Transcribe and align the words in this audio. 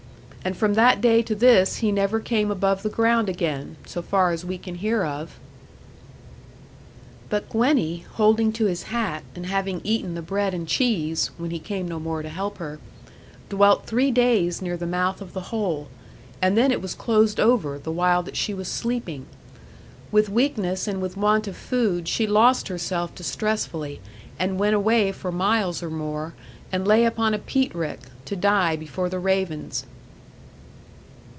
And 0.43 0.57
from 0.57 0.73
that 0.73 1.01
day 1.01 1.21
to 1.21 1.35
this 1.35 1.77
he 1.77 1.91
never 1.91 2.19
came 2.19 2.49
above 2.49 2.81
the 2.81 2.89
ground 2.89 3.29
again; 3.29 3.77
so 3.85 4.01
far 4.01 4.31
as 4.31 4.43
we 4.43 4.57
can 4.57 4.73
hear 4.73 5.03
of. 5.03 5.37
'But 7.29 7.47
Gwenny, 7.51 8.07
holding 8.13 8.51
to 8.53 8.65
his 8.65 8.85
hat, 8.89 9.21
and 9.35 9.45
having 9.45 9.81
eaten 9.83 10.15
the 10.15 10.21
bread 10.23 10.55
and 10.55 10.67
cheese 10.67 11.29
(when 11.37 11.51
he 11.51 11.59
came 11.59 11.87
no 11.87 11.99
more 11.99 12.23
to 12.23 12.29
help 12.29 12.57
her), 12.57 12.79
dwelt 13.49 13.85
three 13.85 14.09
days 14.09 14.63
near 14.63 14.75
the 14.75 14.87
mouth 14.87 15.21
of 15.21 15.33
the 15.33 15.53
hole; 15.53 15.89
and 16.41 16.57
then 16.57 16.71
it 16.71 16.81
was 16.81 16.95
closed 16.95 17.39
over, 17.39 17.77
the 17.77 17.91
while 17.91 18.23
that 18.23 18.35
she 18.35 18.55
was 18.55 18.67
sleeping. 18.67 19.27
With 20.11 20.27
weakness 20.27 20.87
and 20.87 21.03
with 21.03 21.15
want 21.17 21.47
of 21.47 21.55
food, 21.55 22.07
she 22.07 22.25
lost 22.25 22.67
herself 22.67 23.13
distressfully, 23.13 24.01
and 24.39 24.57
went 24.59 24.73
away 24.75 25.11
for 25.11 25.31
miles 25.31 25.83
or 25.83 25.91
more, 25.91 26.33
and 26.71 26.87
lay 26.87 27.05
upon 27.05 27.35
a 27.35 27.39
peat 27.39 27.75
rick, 27.75 27.99
to 28.25 28.35
die 28.35 28.75
before 28.75 29.07
the 29.07 29.19
ravens. 29.19 29.85